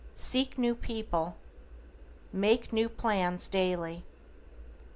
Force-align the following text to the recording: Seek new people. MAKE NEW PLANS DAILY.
Seek 0.15 0.57
new 0.57 0.73
people. 0.73 1.35
MAKE 2.33 2.73
NEW 2.73 2.89
PLANS 2.89 3.47
DAILY. 3.47 4.03